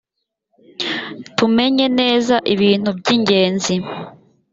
tumenye 1.37 1.85
neza 1.99 2.35
ibintu 2.53 2.89
by 2.99 3.07
‘ingenzi. 3.15 3.75